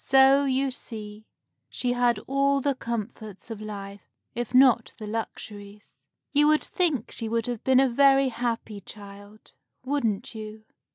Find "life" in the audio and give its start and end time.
3.61-4.09